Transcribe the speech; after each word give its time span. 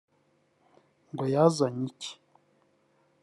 ngo 1.11 1.23
yazanya 1.33 1.79
iki 1.89 2.11